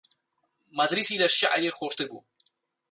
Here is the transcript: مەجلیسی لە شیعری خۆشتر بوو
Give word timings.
مەجلیسی 0.77 1.21
لە 1.21 1.27
شیعری 1.37 1.75
خۆشتر 1.77 2.05
بوو 2.11 2.19